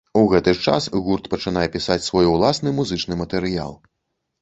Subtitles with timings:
[0.19, 3.81] У гэты ж час гурт пачынае пісаць свой уласны музычны матэрыял.